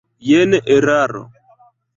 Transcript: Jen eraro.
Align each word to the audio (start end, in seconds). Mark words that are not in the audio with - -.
Jen 0.29 0.55
eraro. 0.77 1.23